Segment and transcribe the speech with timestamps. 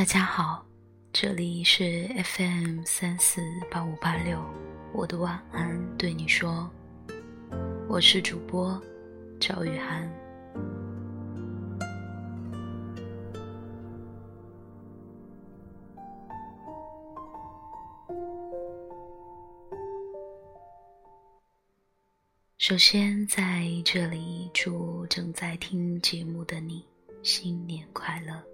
[0.00, 0.64] 大家好，
[1.12, 4.42] 这里是 FM 三四八五八六，
[4.94, 6.70] 我的晚安对你说，
[7.86, 8.80] 我是主播
[9.38, 10.10] 赵雨涵。
[22.56, 26.86] 首先在这里祝正在听节目的你
[27.22, 28.49] 新年快乐。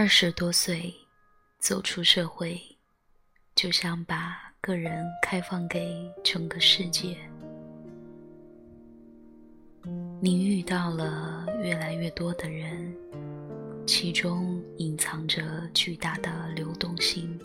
[0.00, 0.94] 二十多岁
[1.58, 2.58] 走出社会，
[3.54, 7.18] 就像把个人开放给整个世界。
[10.22, 12.96] 你遇到了越来越多的人，
[13.86, 17.38] 其中隐藏着巨大的流动性。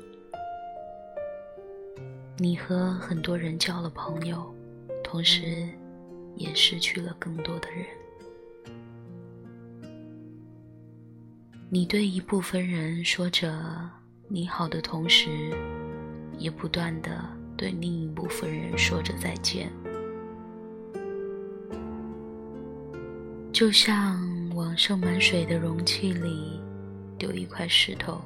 [2.37, 4.55] 你和很多人交了朋友，
[5.03, 5.67] 同时
[6.37, 7.85] 也失去了更多的人。
[11.67, 13.51] 你对一部分人说着
[14.27, 15.29] 你好的同时，
[16.37, 17.27] 也不断的
[17.57, 19.71] 对另一部分人说着再见。
[23.51, 24.21] 就像
[24.53, 26.61] 往盛满水的容器里
[27.17, 28.21] 丢一块石头，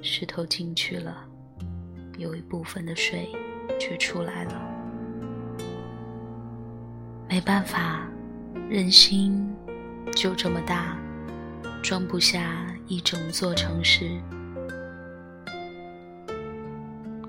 [0.00, 1.28] 石头进去了，
[2.16, 3.28] 有一部分的水
[3.78, 5.58] 却出来了。
[7.28, 8.08] 没办法，
[8.70, 9.54] 人心
[10.16, 10.96] 就这么大。
[11.82, 14.20] 装不下一整座城市，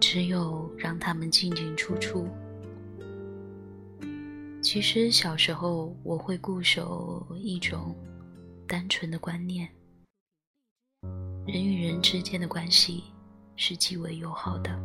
[0.02, 2.28] 只有让他们进进出出。
[4.62, 7.96] 其实小时候我会固守一种
[8.68, 9.70] 单纯的观念：
[11.48, 13.04] 人与人之间的关系
[13.56, 14.78] 是极为友好的，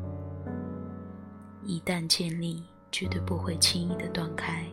[1.65, 4.65] 一旦建立，绝对不会轻易的断开，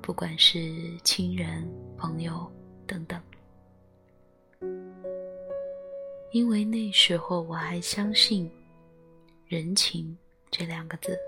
[0.00, 2.48] 不管是亲人、朋友
[2.86, 3.20] 等等。
[6.32, 8.50] 因为那时候我还相信
[9.48, 10.16] “人情”
[10.50, 11.18] 这两个字，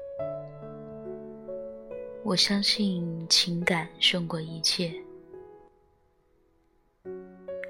[2.23, 4.93] 我相信情感胜过一切，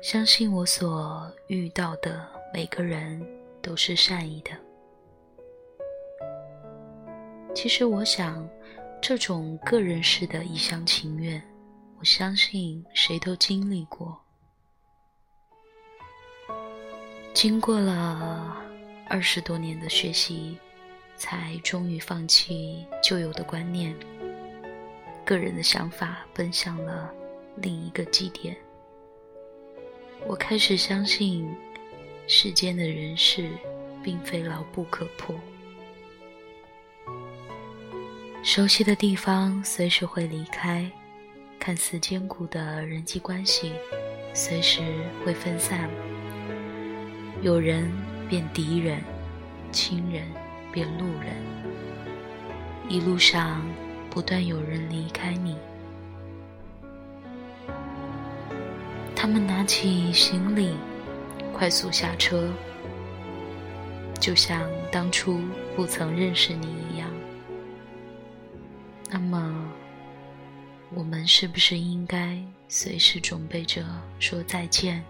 [0.03, 3.25] 相信我所遇到的每个人
[3.63, 4.51] 都是善意的。
[7.55, 8.49] 其实，我想，
[9.01, 11.43] 这种个人式的一厢情愿，
[11.99, 14.19] 我相信谁都经历过。
[17.39, 18.57] 经过了
[19.09, 20.59] 二十多年的学习，
[21.17, 23.95] 才终于放弃旧有的观念，
[25.25, 27.15] 个人的想法奔向了
[27.55, 28.57] 另一个基点。
[30.27, 31.49] 我开始相信，
[32.27, 33.49] 世间的人事
[34.03, 35.33] 并非牢不可破，
[38.43, 40.91] 熟悉的地方随时会离开，
[41.61, 43.75] 看似坚固的人际关系
[44.35, 44.83] 随时
[45.25, 45.89] 会分散。
[47.41, 47.89] 有人
[48.29, 49.01] 变敌人，
[49.71, 50.25] 亲人
[50.73, 51.37] 变路人，
[52.89, 53.65] 一路上
[54.11, 55.57] 不断有人离开你。
[59.15, 60.73] 他们拿起行李，
[61.53, 62.51] 快速下车，
[64.19, 65.41] 就像当初
[65.77, 67.09] 不曾认识你一样。
[69.09, 69.73] 那么，
[70.93, 73.85] 我们是不是应该随时准备着
[74.19, 75.05] 说再见？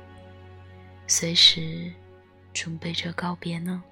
[1.06, 1.90] 随时。
[2.52, 3.82] 准备着告别呢。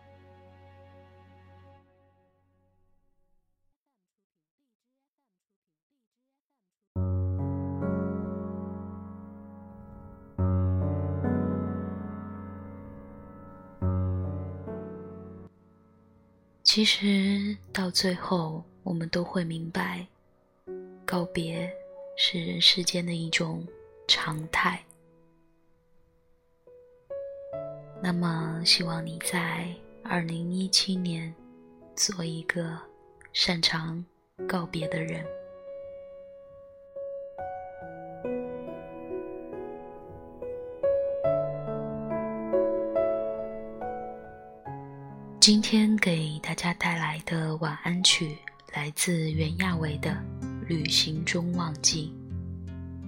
[16.62, 20.06] 其实到最后，我们都会明白，
[21.06, 21.72] 告别
[22.18, 23.66] 是人世间的一种
[24.06, 24.85] 常态。
[28.06, 29.66] 那么，希望你在
[30.04, 31.34] 二零一七年
[31.96, 32.78] 做一个
[33.32, 34.04] 擅长
[34.46, 35.26] 告别的人。
[45.40, 48.38] 今天给大家带来的晚安曲
[48.72, 50.10] 来自袁娅维的
[50.68, 52.14] 《旅行中忘记》，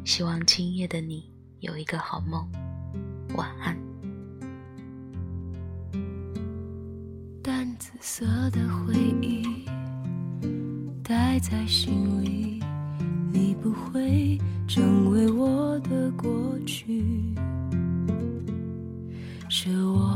[0.05, 2.51] 希望今夜的你有一个好梦，
[3.37, 3.88] 晚安。
[8.01, 9.45] 色的回忆
[11.03, 12.63] 待在心里，
[13.33, 16.31] 你不会成为我的过
[16.65, 17.05] 去。
[19.49, 20.08] 是我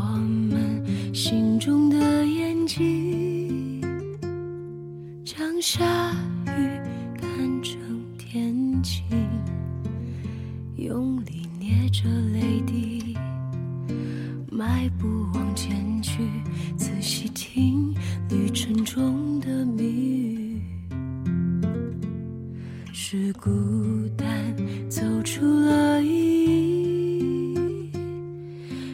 [14.63, 16.23] 迈步往前去，
[16.77, 17.93] 仔细听
[18.31, 20.63] 旅程中的谜语，
[22.93, 23.51] 是孤
[24.17, 24.55] 单
[24.89, 27.91] 走出了意义，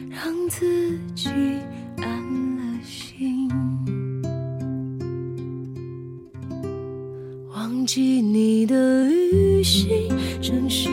[0.09, 1.29] 让自己
[1.97, 3.47] 安了心。
[7.53, 9.87] 忘记你的旅行，
[10.41, 10.88] 正是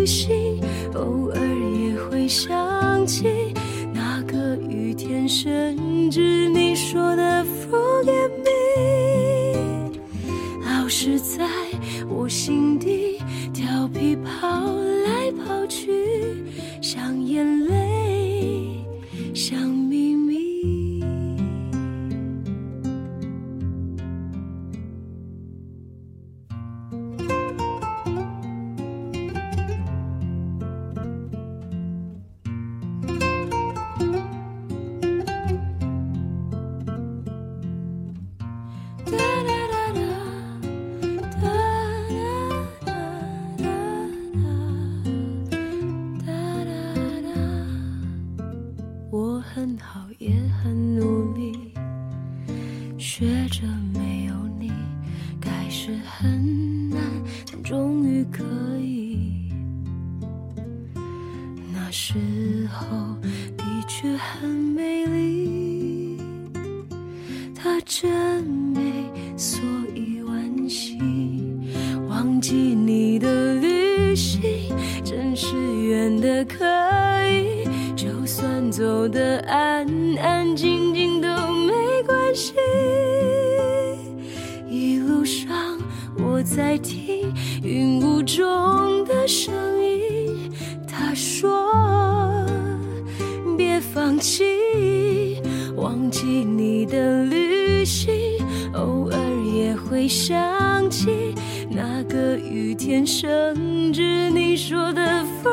[0.00, 0.58] 旅行，
[0.94, 1.38] 偶尔
[1.78, 3.52] 也会想起。
[3.92, 9.92] 那个雨天，甚至你说的 Forget me，
[10.64, 11.46] 老是在
[12.08, 13.18] 我心底
[13.52, 14.48] 调皮跑
[15.04, 15.99] 来跑去，
[49.12, 50.30] 我很好，也
[50.62, 51.52] 很努力，
[52.96, 54.70] 学着没有你，
[55.40, 57.00] 开始很难，
[57.50, 58.44] 但终于可
[58.78, 59.50] 以。
[61.74, 62.14] 那时
[62.72, 62.86] 候
[63.56, 66.16] 的确很美丽。
[67.52, 69.60] 她真美，所
[69.92, 71.00] 以惋惜。
[72.08, 74.40] 忘记你的旅行，
[75.02, 75.56] 真是
[75.88, 76.64] 远的可，
[78.80, 79.86] 走得安
[80.16, 82.54] 安静静都没关系。
[84.70, 85.78] 一路上
[86.16, 87.30] 我在听
[87.62, 89.52] 云雾中的声
[89.84, 90.50] 音，
[90.88, 91.70] 他说
[93.54, 95.42] 别放弃。
[95.76, 98.10] 忘记你的旅行，
[98.72, 99.18] 偶尔
[99.54, 101.34] 也会想起
[101.68, 105.52] 那个雨天，甚至你说的风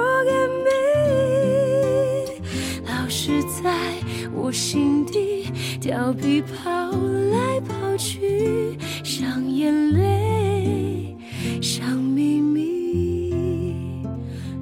[4.48, 11.18] 我心底调皮跑来跑去像眼泪
[11.62, 14.06] 像秘密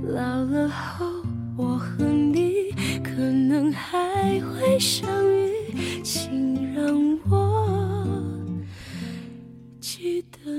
[0.01, 1.05] 老了后
[1.55, 2.71] 我和你
[3.03, 8.27] 可能还会相遇请让我
[9.79, 10.54] 记得。